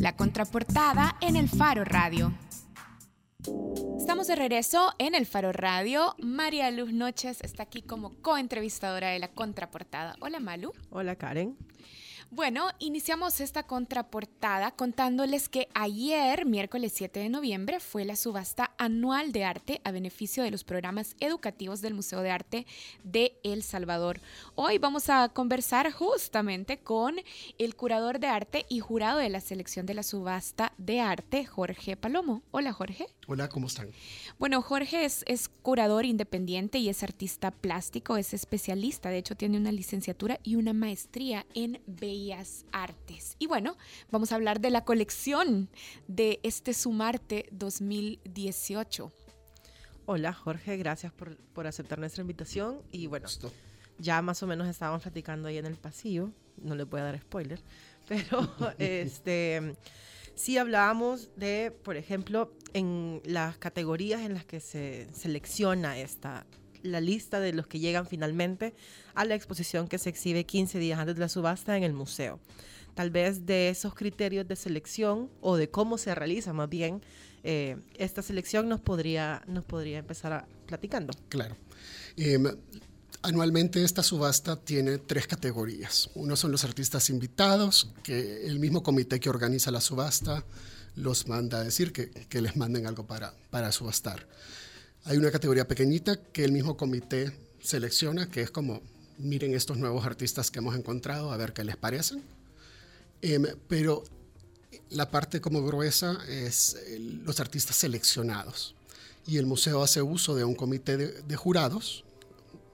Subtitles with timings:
[0.00, 2.32] La contraportada en el Faro Radio.
[3.98, 6.14] Estamos de regreso en el Faro Radio.
[6.18, 10.16] María Luz Noches está aquí como coentrevistadora de la contraportada.
[10.22, 10.72] Hola Malu.
[10.88, 11.54] Hola Karen.
[12.32, 19.32] Bueno, iniciamos esta contraportada contándoles que ayer, miércoles 7 de noviembre, fue la subasta anual
[19.32, 22.66] de arte a beneficio de los programas educativos del Museo de Arte
[23.02, 24.20] de El Salvador.
[24.54, 27.16] Hoy vamos a conversar justamente con
[27.58, 31.96] el curador de arte y jurado de la selección de la subasta de arte, Jorge
[31.96, 32.42] Palomo.
[32.52, 33.08] Hola Jorge.
[33.26, 33.90] Hola, ¿cómo están?
[34.38, 39.56] Bueno, Jorge es, es curador independiente y es artista plástico, es especialista, de hecho tiene
[39.56, 41.80] una licenciatura y una maestría en
[42.20, 43.36] Bellas Artes.
[43.38, 43.76] Y bueno,
[44.10, 45.70] vamos a hablar de la colección
[46.06, 49.10] de este Sumarte 2018.
[50.04, 53.28] Hola Jorge, gracias por, aceptar nuestra invitación y bueno,
[53.98, 56.30] ya más o menos estábamos platicando ahí en el pasillo,
[56.62, 57.62] no le voy a dar spoiler,
[58.08, 59.76] pero este
[60.34, 66.44] sí hablábamos de, por ejemplo, en las categorías en las que se selecciona esta,
[66.82, 68.74] la lista de los que llegan finalmente
[69.14, 72.40] a la exposición que se exhibe 15 días antes de la subasta en el museo.
[72.94, 77.02] Tal vez de esos criterios de selección o de cómo se realiza más bien
[77.42, 81.12] eh, esta selección nos podría, nos podría empezar a, platicando.
[81.28, 81.56] Claro.
[82.16, 82.44] Em,
[83.22, 86.10] anualmente esta subasta tiene tres categorías.
[86.14, 90.44] Uno son los artistas invitados, que el mismo comité que organiza la subasta
[90.96, 94.26] los manda a decir que, que les manden algo para, para subastar.
[95.04, 98.82] Hay una categoría pequeñita que el mismo comité selecciona, que es como,
[99.16, 102.22] miren estos nuevos artistas que hemos encontrado, a ver qué les parecen.
[103.22, 104.04] Em, pero
[104.90, 106.76] la parte como gruesa es
[107.24, 108.74] los artistas seleccionados.
[109.26, 112.04] Y el museo hace uso de un comité de, jurados,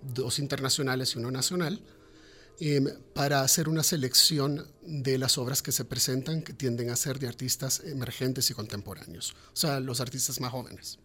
[0.02, 1.80] dos internacionales y uno nacional,
[2.58, 7.20] em, para hacer una selección de las obras que se presentan, que tienden a ser
[7.20, 10.98] de artistas emergentes y contemporáneos, o sea, los artistas más jóvenes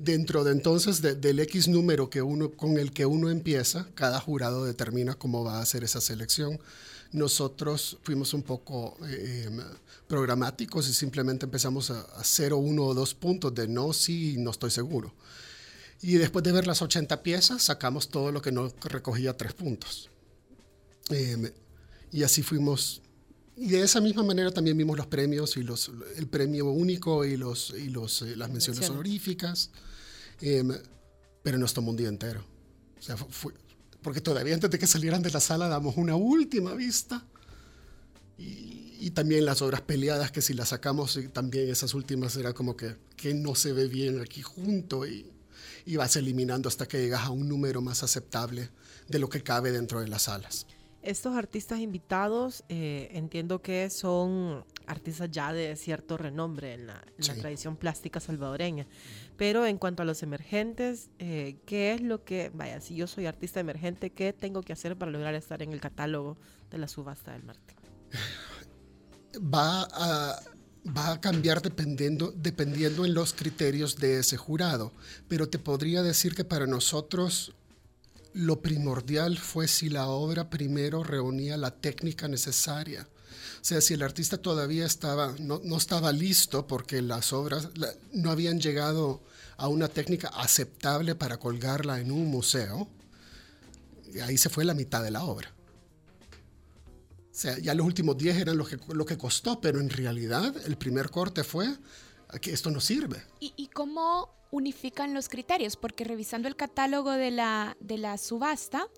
[0.00, 4.64] dentro de entonces del X número que uno, con el que uno empieza, cada jurado
[4.64, 6.58] determina cómo va a hacer esa selección.
[7.12, 9.50] Nosotros fuimos un poco eh,
[10.08, 14.70] programáticos y simplemente empezamos a, hacer uno o dos puntos de no, sí, no estoy
[14.70, 15.12] seguro.
[16.00, 20.08] Y después de ver las 80 piezas, sacamos todo lo que no recogía tres puntos.
[21.10, 21.50] Em,
[22.10, 23.02] y así fuimos
[23.56, 27.36] y de esa misma manera también vimos los premios y los, el premio único y,
[27.36, 29.70] los, y los, eh, las menciones honoríficas.
[30.40, 30.72] Em,
[31.42, 32.44] pero nos tomó un día entero.
[32.98, 33.52] O sea, fue,
[34.02, 37.24] porque todavía antes de que salieran de la sala damos una última vista.
[38.38, 42.96] Y, también las obras peleadas, que si las sacamos, también esas últimas era como que,
[43.16, 45.26] que no se ve bien aquí junto y,
[45.86, 48.68] y vas eliminando hasta que llegas a un número más aceptable
[49.08, 50.66] de lo que cabe dentro de las salas.
[51.02, 57.02] Estos artistas invitados eh, entiendo que son artistas ya de cierto renombre en la,
[57.40, 58.86] tradición plástica salvadoreña.
[59.38, 63.24] Pero en cuanto a los emergentes, eh, ¿qué es lo que, vaya, si yo soy
[63.24, 66.36] artista emergente, ¿qué tengo que hacer para lograr estar en el catálogo
[66.70, 67.74] de la subasta del Marte?
[69.36, 70.40] Va a,
[70.84, 74.92] va a cambiar dependiendo, dependiendo en los criterios de ese jurado.
[75.28, 77.54] Pero te podría decir que para nosotros
[78.32, 83.08] lo primordial fue si la obra primero reunía la técnica necesaria.
[83.60, 87.68] O sea, si el artista todavía estaba, no, estaba listo porque las obras
[88.12, 89.22] no habían llegado
[89.56, 92.88] a una técnica aceptable para colgarla en un museo,
[94.22, 95.52] ahí se fue la mitad de la obra.
[97.30, 100.54] O sea, ya los últimos 10 eran lo que, lo que costó, pero en realidad
[100.66, 101.76] el primer corte fue
[102.40, 103.22] que esto no sirve.
[103.40, 108.88] ¿Y, y cómo unifican los criterios, porque revisando el catálogo de la, de la subasta,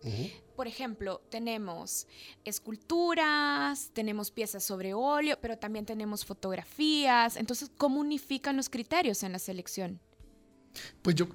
[0.56, 2.06] por ejemplo, tenemos
[2.44, 7.36] esculturas, tenemos piezas sobre óleo, pero también tenemos fotografías.
[7.36, 10.00] Entonces, ¿cómo unifican los criterios en la selección?
[11.02, 11.28] Pues yo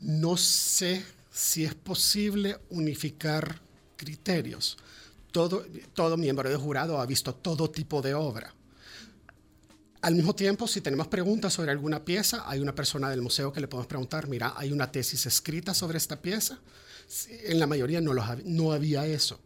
[0.00, 3.60] no sé si es posible unificar
[3.96, 4.76] criterios.
[5.32, 8.54] Todo, todo miembro de jurado ha visto todo tipo de obra.
[10.02, 13.60] Al mismo tiempo, si tenemos preguntas sobre alguna pieza, hay una persona del museo que
[13.60, 16.58] le podemos preguntar, mira, hay una tesis escrita sobre esta pieza.
[17.44, 18.12] En la mayoría no,
[18.44, 19.40] no había eso.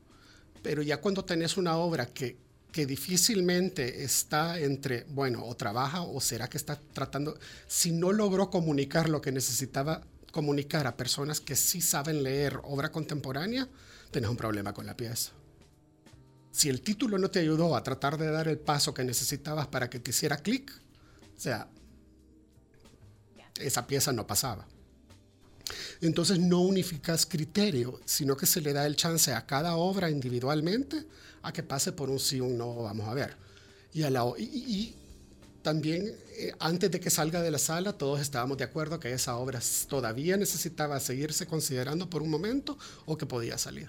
[0.63, 2.37] Pero ya cuando tenés una obra que,
[2.73, 8.51] que difícilmente está entre, bueno, o trabaja o será que está tratando, si no logró
[8.51, 13.69] comunicar lo que necesitaba comunicar a personas que sí saben leer obra contemporánea,
[14.11, 15.33] tenés un problema con la pieza
[16.53, 19.89] si el título no te ayudó a tratar de dar el paso que necesitabas para
[19.89, 20.73] que te hiciera clic,
[21.37, 21.69] o sea,
[23.61, 24.67] esa pieza no pasaba.
[26.01, 31.07] Entonces no unificas criterio, sino que se le da el chance a cada obra individualmente
[31.43, 33.37] a que pase por un sí o un no, vamos a ver.
[33.93, 34.95] Y, a la, y,
[35.63, 39.37] también eh, antes de que salga de la sala todos estábamos de acuerdo que esa
[39.37, 43.89] obra todavía necesitaba seguirse considerando por un momento o que podía salir.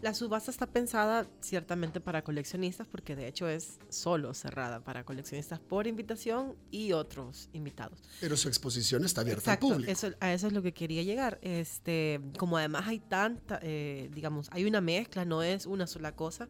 [0.00, 5.58] La subasta está pensada ciertamente para coleccionistas porque de hecho es solo cerrada para coleccionistas
[5.58, 7.98] por invitación y otros invitados.
[8.20, 9.90] Pero su exposición está abierta al público.
[9.90, 11.38] Eso, a eso es lo que quería llegar.
[11.42, 16.48] Este, como además hay tanta, eh, digamos, hay una mezcla, no es una sola cosa.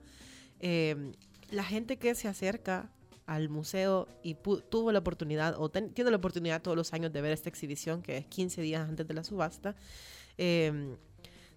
[0.61, 1.13] Eh,
[1.51, 2.91] la gente que se acerca
[3.27, 4.35] al museo y
[4.71, 8.19] tuvo la oportunidad, o tiene la oportunidad todos los años de ver esta exhibición, que
[8.19, 9.77] es 15 días antes de la subasta,
[10.39, 10.97] eh,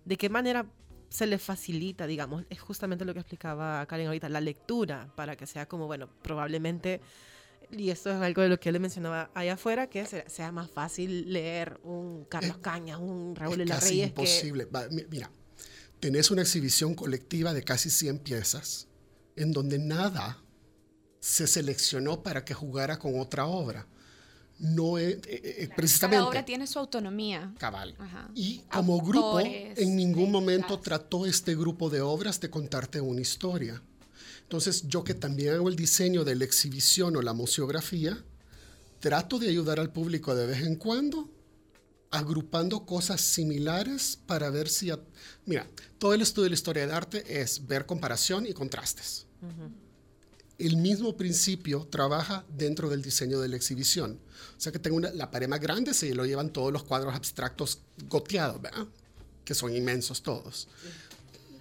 [0.04, 0.66] ¿de qué manera
[1.12, 5.46] se le facilita, digamos, es justamente lo que explicaba Karen ahorita, la lectura, para que
[5.46, 7.02] sea como, bueno, probablemente,
[7.70, 10.72] y esto es algo de lo que yo le mencionaba allá afuera, que sea, más
[10.72, 14.06] fácil leer un Carlos Cañas, un Raúl de la Reyes.
[14.06, 14.70] Es imposible.
[15.10, 15.30] Mira,
[16.00, 18.88] tenés una exhibición colectiva de casi 100 piezas,
[19.36, 20.42] en donde nada
[21.20, 23.86] se seleccionó para que jugara con otra obra
[24.62, 26.20] no es eh, eh, precisamente.
[26.20, 27.54] Cada obra tiene su autonomía.
[27.58, 27.96] Cabal.
[28.36, 33.82] Y como grupo, en ningún momento trató este grupo de obras de contarte una historia.
[34.44, 38.24] Entonces, yo que también hago el diseño de la exhibición o la museografía,
[39.00, 41.30] trato de ayudar al público de vez en cuando,
[42.12, 44.92] agrupando cosas similares para ver si.
[45.46, 45.68] Mira,
[45.98, 49.26] todo el estudio de la historia del arte es ver comparación y contrastes
[50.62, 54.20] el mismo principio trabaja dentro del diseño de la exhibición.
[54.58, 57.80] O sea que tengo la pared más grande, se lo llevan todos los cuadros abstractos
[58.08, 58.86] goteados, ¿verdad?
[59.44, 60.68] Que son inmensos todos.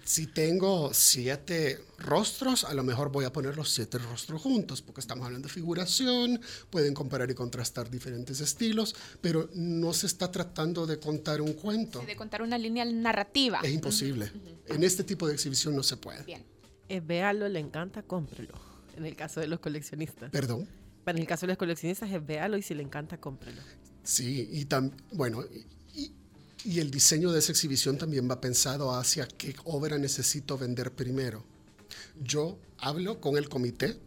[0.03, 4.99] Si tengo siete rostros, a lo mejor voy a poner los siete rostros juntos, porque
[4.99, 10.85] estamos hablando de figuración, pueden comparar y contrastar diferentes estilos, pero no se está tratando
[10.85, 12.01] de contar un cuento.
[12.01, 13.61] de contar una línea narrativa.
[13.63, 14.31] Es imposible.
[14.67, 16.23] En este tipo de exhibición no se puede.
[16.23, 16.43] Bien.
[16.89, 20.31] Eh, véalo, le encanta, cómprelo en el caso de los coleccionistas.
[20.31, 20.67] Perdón.
[21.03, 23.61] Para el caso de los coleccionistas es véalo y si le encanta, cómprelo.
[24.03, 25.43] Sí, y también, bueno,
[25.95, 26.11] y,
[26.63, 31.43] y, el diseño de esa exhibición también va pensado hacia qué obra necesito vender primero.
[32.23, 33.97] Yo hablo con el comité,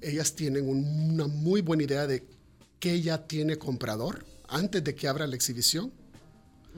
[0.00, 2.24] ellas tienen una muy buena idea de
[2.78, 5.92] qué ya tiene comprador antes de que abra la exhibición.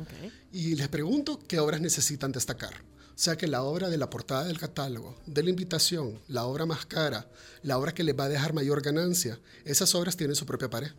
[0.01, 0.33] Okay.
[0.53, 2.75] Y les pregunto qué obras necesitan destacar.
[3.17, 6.87] Sea que la obra de la portada del catálogo, de la invitación, la obra más
[6.87, 7.29] cara,
[7.63, 10.93] la obra que les va a dejar mayor ganancia, esas obras tienen su propia pared,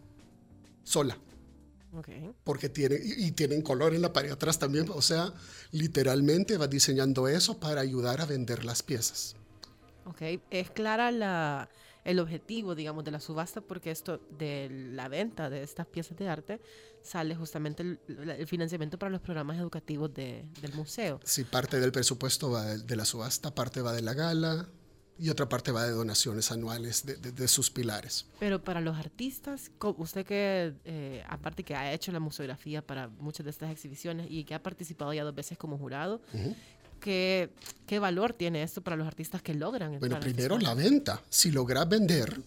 [0.84, 1.18] sola.
[1.94, 2.34] Okay.
[2.44, 4.88] Porque tienen, y, tienen color en la pared atrás también.
[4.90, 5.34] O sea,
[5.72, 9.36] literalmente va diseñando eso para ayudar a vender las piezas.
[10.06, 10.22] Ok,
[10.52, 11.70] es clara la,
[12.08, 16.30] el objetivo, digamos, de la subasta, porque esto de la venta de estas piezas de
[16.30, 16.62] arte
[17.04, 21.20] sale justamente el, financiamiento para los programas educativos del museo.
[21.26, 24.70] Sí, parte del presupuesto va de, la subasta, parte va de la gala,
[25.20, 28.28] y otra parte va de donaciones anuales de, sus pilares.
[28.40, 33.44] Pero para los artistas, usted que eh, aparte que ha hecho la museografía para muchas
[33.44, 36.22] de estas exhibiciones y que ha participado ya dos veces como jurado,
[37.00, 37.50] ¿qué,
[37.86, 40.00] ¿qué, valor tiene esto para los artistas que logran?
[40.00, 41.22] Bueno, primero la venta.
[41.30, 42.42] Si logras vender,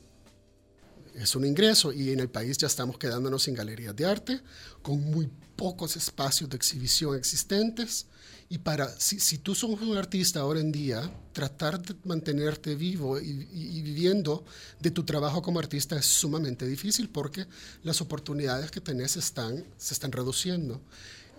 [1.14, 4.40] es un ingreso y en el país ya estamos quedándonos sin galerías de arte,
[4.82, 8.06] con muy pocos espacios de exhibición existentes.
[8.48, 13.20] Y para, si, si tú sos un artista ahora en día, tratar de mantenerte vivo
[13.20, 14.44] y, viviendo
[14.80, 17.46] de tu trabajo como artista es sumamente difícil porque
[17.84, 20.80] las oportunidades que tenés están, se están reduciendo.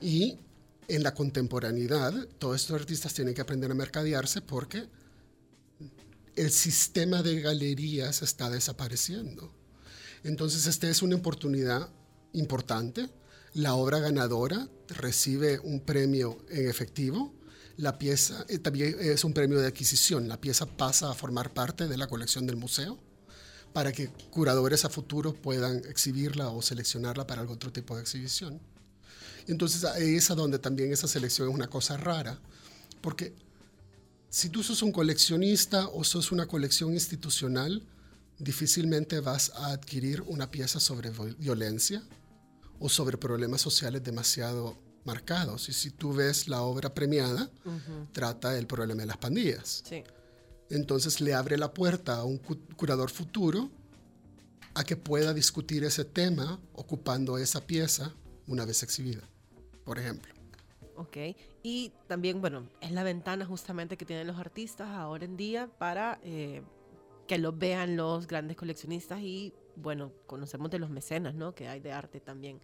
[0.01, 0.37] Y
[0.87, 4.87] en la contemporaneidad, todos estos artistas tienen que aprender a mercadearse porque
[6.35, 9.53] el sistema de galerías está desapareciendo.
[10.23, 11.89] Entonces, esta es una oportunidad
[12.33, 13.09] importante.
[13.53, 17.33] La obra ganadora recibe un premio en efectivo.
[17.77, 20.27] La pieza eh, también es un premio de adquisición.
[20.27, 22.99] La pieza pasa a formar parte de la colección del museo
[23.73, 28.59] para que curadores a futuro puedan exhibirla o seleccionarla para algún otro tipo de exhibición.
[29.51, 32.39] Entonces, es a donde también esa selección es una cosa rara,
[33.01, 33.33] porque
[34.29, 37.83] si tú sos un coleccionista o sos una colección institucional,
[38.39, 42.01] difícilmente vas a adquirir una pieza sobre violencia
[42.79, 45.67] o sobre problemas sociales demasiado marcados.
[45.67, 47.51] Y si tú ves la obra premiada,
[48.13, 49.83] trata el problema de las pandillas.
[50.69, 53.69] Entonces le abre la puerta a un curador futuro
[54.73, 58.15] a que pueda discutir ese tema ocupando esa pieza
[58.47, 59.27] una vez exhibida,
[59.91, 60.33] por ejemplo.
[60.95, 61.17] Ok,
[61.63, 66.17] y también, bueno, es la ventana justamente que tienen los artistas ahora en día para
[66.23, 66.61] eh,
[67.27, 71.53] que lo vean los grandes coleccionistas y, bueno, conocemos de los mecenas, ¿no?
[71.53, 72.61] Que hay de arte también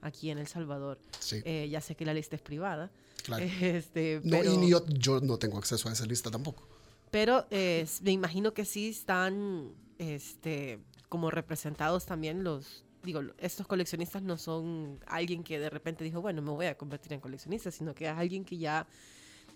[0.00, 0.98] aquí en El Salvador.
[1.20, 1.42] Sí.
[1.44, 2.90] Eh, ya sé que la lista es privada.
[3.22, 3.44] Claro.
[3.60, 6.66] Este, no, y yo, no tengo acceso a esa lista tampoco.
[7.12, 14.22] Pero eh, me imagino que sí están este, como representados también los, digo, estos coleccionistas
[14.22, 17.94] no son alguien que de repente dijo, bueno, me voy a convertir en coleccionista, sino
[17.94, 18.86] que es alguien que ya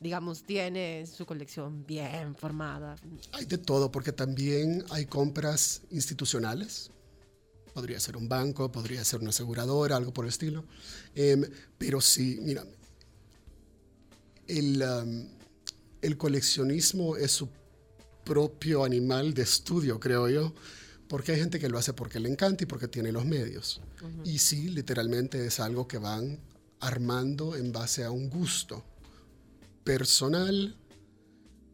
[0.00, 2.96] digamos, tiene su colección bien formada.
[3.32, 6.90] Hay de todo, porque también hay compras institucionales.
[7.74, 10.64] Podría ser un banco, podría ser una aseguradora, algo por el estilo.
[11.14, 11.44] Em,
[11.76, 12.64] pero sí, mira,
[14.46, 14.84] el,
[16.00, 17.48] el coleccionismo es su
[18.24, 20.54] propio animal de estudio, creo yo,
[21.08, 23.80] porque hay gente que lo hace porque le encanta y porque tiene los medios.
[24.24, 26.38] Y sí, literalmente es algo que van
[26.80, 28.84] armando en base a un gusto
[29.84, 30.76] personal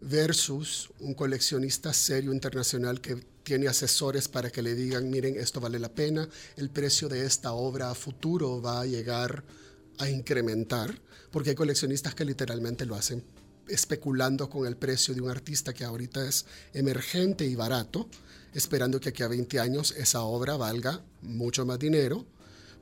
[0.00, 5.78] versus un coleccionista serio internacional que tiene asesores para que le digan, miren, esto vale
[5.78, 9.44] la pena, el precio de esta obra a futuro va a llegar
[9.98, 11.00] a incrementar,
[11.30, 13.22] porque hay coleccionistas que literalmente lo hacen
[13.68, 18.08] especulando con el precio de un artista que ahorita es emergente y barato,
[18.54, 22.24] esperando que aquí a 20 años esa obra valga mucho más dinero,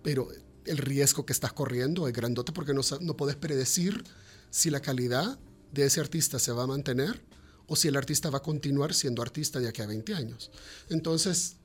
[0.02, 0.28] pero
[0.64, 4.04] el riesgo que estás corriendo es grandote porque no, no puedes predecir
[4.50, 5.38] si la calidad
[5.72, 7.20] de ese artista se va a mantener
[7.66, 10.50] o si el artista va a continuar siendo artista de aquí a 20 años.
[10.90, 11.56] Entonces,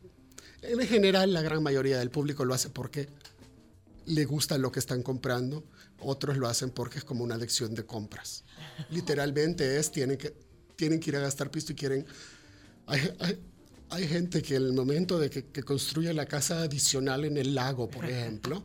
[0.61, 3.09] en general, la gran mayoría del público lo hace porque
[4.05, 5.65] le gusta lo que están comprando,
[5.99, 8.45] otros lo hacen porque es como una lección de compras.
[8.89, 10.33] Literalmente es, tienen que,
[10.77, 12.05] tienen que ir a gastar pisto y quieren...
[12.85, 13.37] Hay,
[13.95, 18.05] gente que el momento de que, que construye la casa adicional en el lago, por
[18.05, 18.63] ejemplo,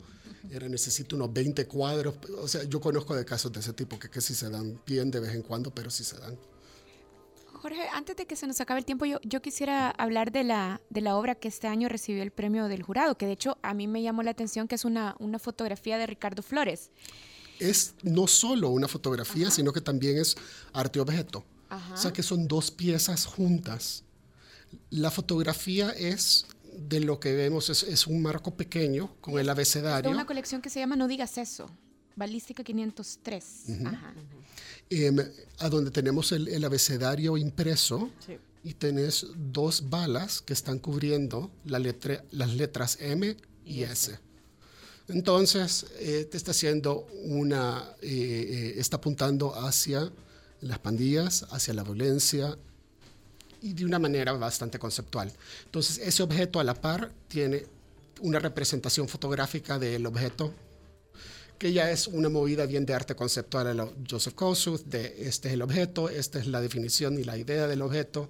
[0.51, 2.17] era necesito unos 20 cuadros.
[2.39, 5.11] O sea, yo conozco de casos de ese tipo que, que sí se dan bien
[5.11, 6.37] de vez en cuando, pero sí se dan.
[7.63, 10.81] Jorge, antes de que se nos acabe el tiempo, yo, yo quisiera hablar de la,
[10.91, 13.73] de la obra que este año recibió el premio del jurado, que de hecho a
[13.73, 16.91] mí me llamó la atención que es una, una fotografía de Ricardo Flores.
[17.61, 20.37] Es no solo una fotografía, sino que también es
[20.73, 21.45] arte objeto.
[21.95, 24.05] O sea que son dos piezas juntas.
[24.91, 30.11] La fotografía es de lo que vemos es, un marco pequeño con el abecedario.
[30.11, 31.71] Es una colección que se llama No digas eso,
[32.17, 33.65] Balística 503.
[34.91, 35.19] Em,
[35.59, 38.11] a donde tenemos el, abecedario impreso
[38.63, 44.19] y tenés dos balas que están cubriendo la letra, las letras M y, S.
[45.09, 50.13] Entonces, eh, te está haciendo una, eh, eh, está apuntando hacia
[50.61, 52.57] las pandillas, hacia la violencia,
[53.63, 55.33] y de una manera bastante conceptual.
[55.65, 57.65] Entonces, ese objeto a la par tiene
[58.21, 60.53] una representación fotográfica del objeto
[61.59, 65.55] que ya es una movida bien de arte conceptual a Joseph Kosuth, de este es
[65.55, 68.29] el objeto, esta es la definición y la idea del objeto,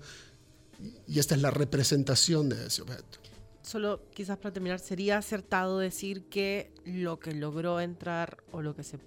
[1.08, 3.18] y esta es la representación de ese objeto.
[3.62, 8.82] Solo quizás para terminar, sería acertado decir que lo que logró entrar o lo que
[8.82, 8.98] se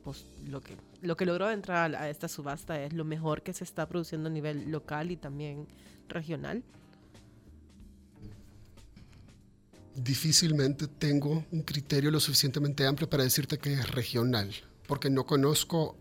[0.48, 3.88] lo que lo que logró entrar a esta subasta es lo mejor que se está
[3.88, 5.68] produciendo a nivel local y también
[6.08, 6.64] regional?
[9.96, 14.54] Difícilmente tengo un criterio lo suficientemente amplio para decirte que es regional,
[14.88, 15.98] porque no conozco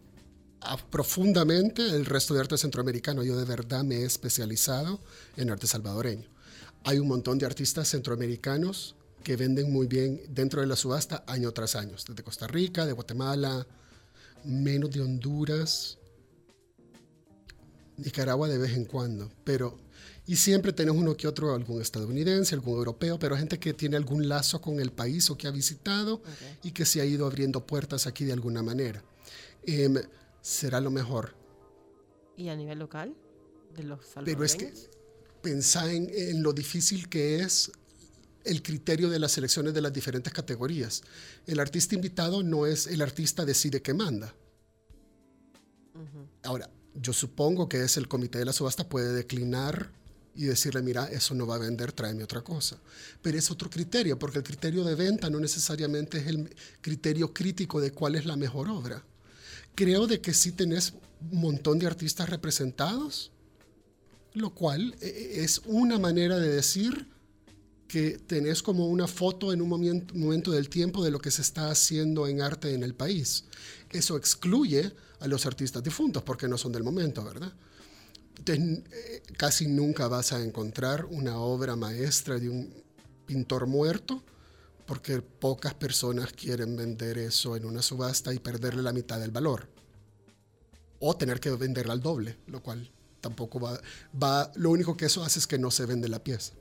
[0.90, 3.22] profundamente el resto de arte centroamericano.
[3.22, 5.00] Yo de verdad me he especializado
[5.36, 6.33] en arte salvadoreño.
[6.84, 11.50] Hay un montón de artistas centroamericanos que venden muy bien dentro de la subasta año
[11.52, 13.66] tras año, desde Costa Rica, de Guatemala,
[14.44, 15.98] menos de Honduras,
[17.96, 19.78] Nicaragua de vez en cuando, pero
[20.26, 24.26] y siempre tenemos uno que otro, algún estadounidense, algún europeo, pero gente que tiene algún
[24.26, 26.22] lazo con el país o que ha visitado
[26.62, 29.02] y que se ha ido abriendo puertas aquí de alguna manera.
[29.66, 29.96] Em,
[30.40, 31.34] será lo mejor.
[32.36, 33.14] ¿Y a nivel local?
[33.76, 34.72] De los Pero es que
[35.44, 37.70] pensá en, en lo difícil que es
[38.44, 41.02] el criterio de las selecciones de las diferentes categorías.
[41.46, 44.34] El artista invitado no es el artista decide que manda.
[46.42, 49.90] Ahora, yo supongo que es el comité de la subasta puede declinar
[50.34, 52.76] y decirle, mira, eso no va a vender, tráeme otra cosa.
[53.22, 57.80] Pero es otro criterio, porque el criterio de venta no necesariamente es el criterio crítico
[57.80, 59.02] de cuál es la mejor obra.
[59.74, 60.92] Creo de que sí tenés
[61.30, 63.30] un montón de artistas representados,
[64.34, 67.08] lo cual eh, eh, es una manera de decir
[67.88, 71.70] que tenés como una foto en un momento, del tiempo de lo que se está
[71.70, 73.44] haciendo en arte en el país.
[73.90, 77.52] Eso excluye a los artistas difuntos porque no son del momento, ¿verdad?
[78.36, 82.74] Entonces, eh, casi nunca vas a encontrar una obra maestra de un
[83.26, 84.24] pintor muerto
[84.86, 89.68] porque pocas personas quieren vender eso en una subasta y perderle la mitad del valor.
[90.98, 92.90] O tener que venderla al doble, lo cual
[93.24, 93.80] tampoco va,
[94.22, 96.52] va lo único que eso hace es que no se vende la pieza.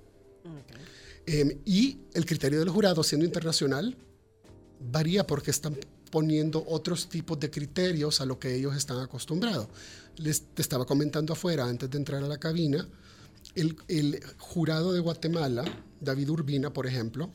[1.25, 3.97] Em, y el criterio del jurado, siendo internacional,
[4.79, 5.77] varía porque están
[6.09, 9.67] poniendo otros tipos de criterios a lo que ellos están acostumbrados.
[10.15, 12.87] Les te estaba comentando afuera, antes de entrar a la cabina,
[13.55, 15.65] el, el jurado de Guatemala,
[15.99, 17.29] David Urbina, por ejemplo,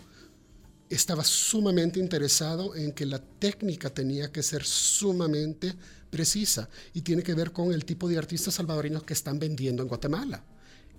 [0.89, 5.75] estaba sumamente interesado en que la técnica tenía que ser sumamente
[6.11, 9.89] precisa y tiene que ver con el tipo de artistas salvadoreños que están vendiendo en
[9.89, 10.45] Guatemala.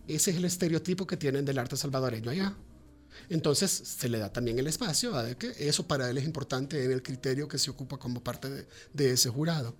[0.07, 2.55] Ese es el estereotipo que tienen del arte salvadoreño allá.
[3.29, 6.91] Entonces se le da también el espacio a que eso para él es importante en
[6.91, 9.75] el criterio que se ocupa como parte de, ese jurado.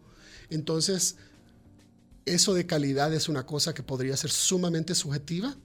[0.50, 1.16] Entonces,
[2.26, 5.56] eso de calidad es una cosa que podría ser sumamente subjetiva,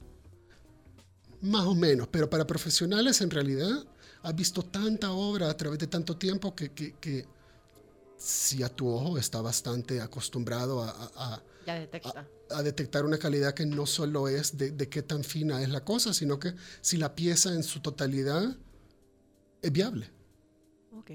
[1.40, 3.86] más o menos, pero para profesionales en realidad
[4.22, 7.26] has visto tanta obra a través de tanto tiempo que
[8.24, 11.42] si a tu ojo está bastante acostumbrado a, a,
[12.50, 15.84] a, detectar una calidad que no solo es de, de, qué tan fina es la
[15.84, 18.56] cosa, sino que si la pieza en su totalidad
[19.60, 20.10] es viable.
[20.92, 21.10] Ok,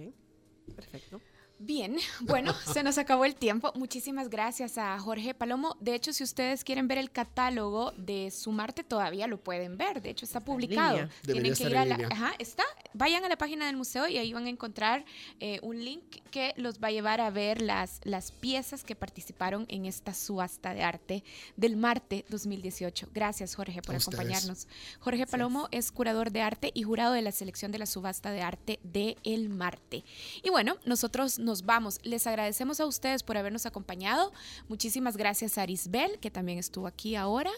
[0.75, 1.19] perfecto.
[1.59, 3.73] Bien, bueno, se nos acabó el tiempo.
[3.75, 5.75] Muchísimas gracias a Jorge Palomo.
[5.81, 10.01] De hecho, si ustedes quieren ver el catálogo de Sumarte, todavía lo pueden ver.
[10.01, 11.09] De hecho, está publicado.
[11.23, 11.95] Tienen que ir a la.
[12.09, 12.63] Ajá, está.
[12.93, 15.03] Vayan a la página del museo y ahí van a encontrar
[15.41, 19.65] eh, un link que los va a llevar a ver las, las piezas que participaron
[19.67, 21.23] en esta subasta de arte
[21.57, 23.09] del Marte 2018.
[23.13, 24.67] Gracias, Jorge, por acompañarnos.
[24.99, 28.41] Jorge Palomo es curador de arte y jurado de la selección de la subasta de
[28.41, 30.05] arte de El Marte.
[30.41, 31.99] Y bueno, nosotros nos vamos.
[32.03, 34.31] Les agradecemos a ustedes por habernos acompañado.
[34.67, 37.51] Muchísimas gracias a Arisbel, que también estuvo aquí ahora.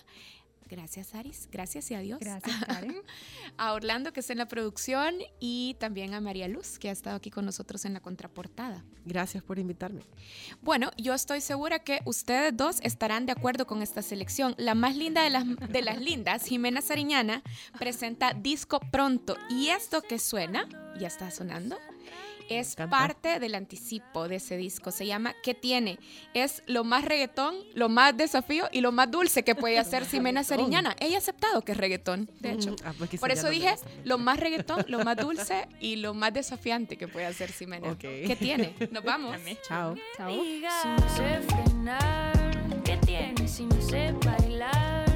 [0.71, 1.49] Gracias, Aris.
[1.51, 2.21] Gracias y adiós.
[2.21, 2.95] Gracias, Karen.
[3.57, 7.17] a Orlando, que está en la producción, y también a María Luz, que ha estado
[7.17, 8.85] aquí con nosotros en la contraportada.
[9.05, 10.03] Gracias por invitarme.
[10.61, 14.55] Bueno, yo estoy segura que ustedes dos estarán de acuerdo con esta selección.
[14.57, 17.43] La más linda de las, de las lindas, Jimena Sariñana,
[17.77, 19.35] presenta Disco Pronto.
[19.49, 21.77] Y esto que suena, ya está sonando,
[22.59, 24.91] es parte del anticipo de ese disco.
[24.91, 25.99] Se llama ¿Qué tiene?
[26.33, 30.43] Es lo más reggaetón, lo más desafío y lo más dulce que puede hacer Ximena
[30.43, 30.95] Sariñana.
[30.99, 32.75] Ella ha aceptado que es reggaetón, de hecho.
[32.83, 36.97] Ah, pues Por eso dije lo más reggaetón, lo más dulce y lo más desafiante
[36.97, 37.97] que puede hacer Ximena.
[37.97, 38.75] ¿Qué tiene?
[38.91, 39.37] Nos vamos.
[39.67, 39.95] Chao.
[40.17, 40.31] Chao.
[40.31, 45.10] Si no sé frenar, ¿qué tiene si no sé bailar?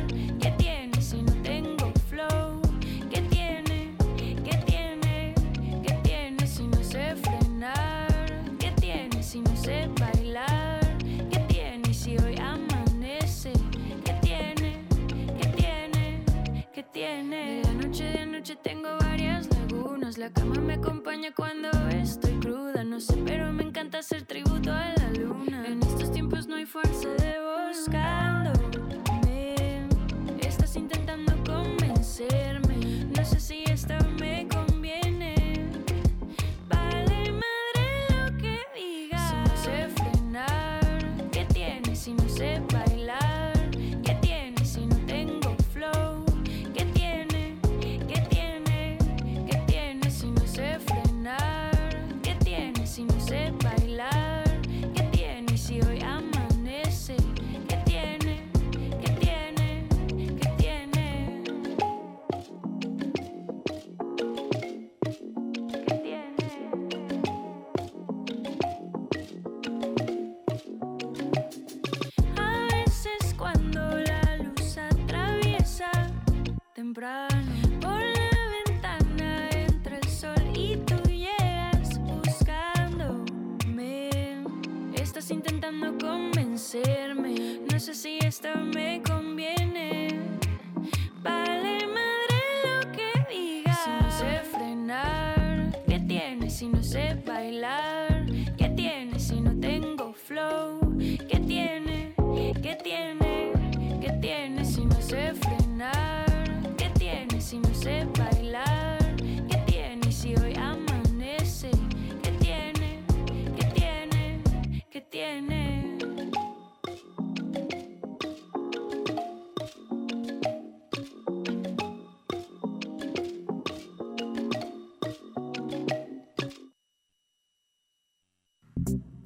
[17.06, 20.18] De noche de noche tengo varias lagunas.
[20.18, 22.84] La cama me acompaña cuando estoy cruda.
[22.84, 25.85] No sé, pero me encanta hacer tributo a la luna.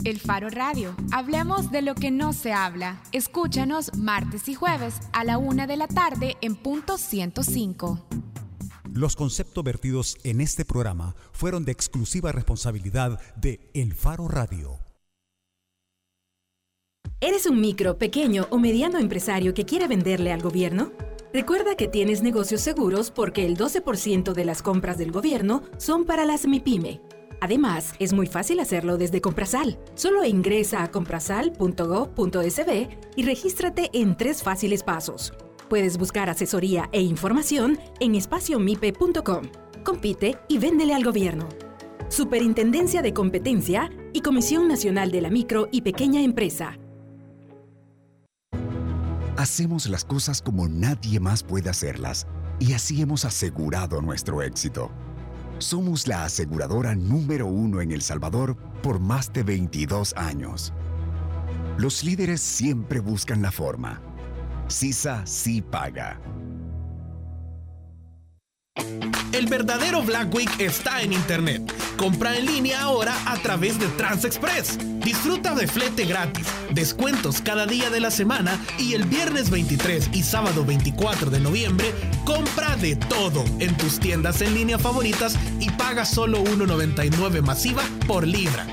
[0.09, 0.95] El Faro Radio.
[1.11, 3.01] Hablemos de lo que no se habla.
[3.11, 8.07] Escúchanos martes y jueves a la una de la tarde en punto 105.
[8.91, 14.79] Los conceptos vertidos en este programa fueron de exclusiva responsabilidad de El Faro Radio.
[17.21, 20.91] ¿Eres un micro, pequeño o mediano empresario que quiere venderle al gobierno?
[21.33, 26.25] Recuerda que tienes negocios seguros porque el 12% de las compras del gobierno son para
[26.25, 27.18] las MIPYME.
[27.41, 29.79] Además, es muy fácil hacerlo desde Comprasal.
[29.95, 35.33] Solo ingresa a comprasal.gov.sb y regístrate en tres fáciles pasos.
[35.69, 39.43] Puedes buscar asesoría e información en espaciomipe.com.
[39.83, 41.47] Compite y véndele al gobierno.
[42.09, 46.77] Superintendencia de Competencia y Comisión Nacional de la Micro y Pequeña Empresa.
[49.37, 52.27] Hacemos las cosas como nadie más puede hacerlas
[52.59, 54.91] y así hemos asegurado nuestro éxito.
[55.59, 60.73] Somos la aseguradora número uno en El Salvador por más de 22 años.
[61.77, 64.01] Los líderes siempre buscan la forma.
[64.69, 66.21] CISA sí paga.
[69.31, 71.71] El verdadero Black Week está en Internet.
[71.97, 74.77] Compra en línea ahora a través de TransExpress.
[74.99, 80.23] Disfruta de flete gratis, descuentos cada día de la semana y el viernes 23 y
[80.23, 81.93] sábado 24 de noviembre,
[82.25, 88.25] compra de todo en tus tiendas en línea favoritas y paga solo 1.99 masiva por
[88.25, 88.65] libra.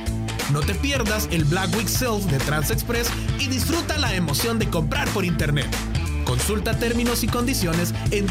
[0.52, 5.08] No te pierdas el Black Week Sales de TransExpress y disfruta la emoción de comprar
[5.08, 5.68] por Internet.
[6.46, 8.24] Consulta términos y condiciones en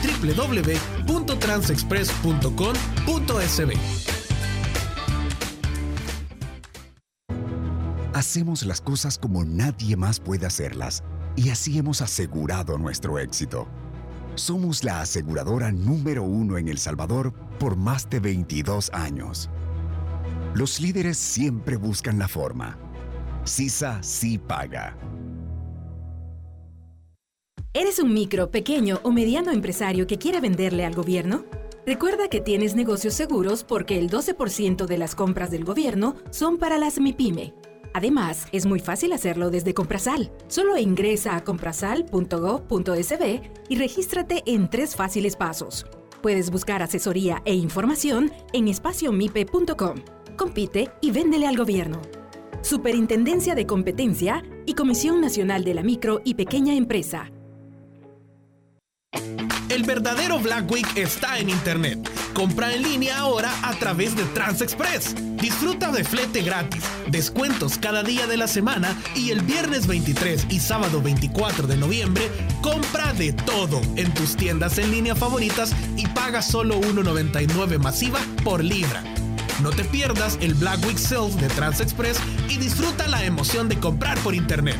[1.06, 3.74] www.transexpress.com.sb.
[8.14, 11.04] Hacemos las cosas como nadie más puede hacerlas
[11.36, 13.68] y así hemos asegurado nuestro éxito.
[14.36, 19.50] Somos la aseguradora número uno en El Salvador por más de 22 años.
[20.54, 22.78] Los líderes siempre buscan la forma.
[23.44, 24.96] CISA sí paga.
[27.78, 31.44] ¿Eres un micro, pequeño o mediano empresario que quiere venderle al gobierno?
[31.86, 36.78] Recuerda que tienes negocios seguros porque el 12% de las compras del gobierno son para
[36.78, 37.54] las MIPYME.
[37.94, 40.32] Además, es muy fácil hacerlo desde Comprasal.
[40.48, 45.86] Solo ingresa a comprasal.gov.sb y regístrate en tres fáciles pasos.
[46.22, 49.96] Puedes buscar asesoría e información en espaciomipe.com.
[50.38, 52.02] Compite y véndele al gobierno.
[52.62, 57.34] Superintendencia de Competencia y Comisión Nacional de la Micro y Pequeña Empresa.
[59.76, 62.10] El verdadero Black Week está en Internet.
[62.34, 65.16] Compra en línea ahora a través de TransExpress.
[65.36, 70.62] Disfruta de flete gratis, descuentos cada día de la semana y el viernes 23 y
[70.62, 76.42] sábado 24 de noviembre, compra de todo en tus tiendas en línea favoritas y paga
[76.42, 79.04] solo 1.99 masiva por libra.
[79.62, 84.18] No te pierdas el Black Week Sales de TransExpress y disfruta la emoción de comprar
[84.20, 84.78] por Internet.